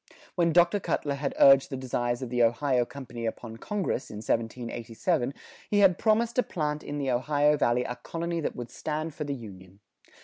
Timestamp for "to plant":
6.37-6.81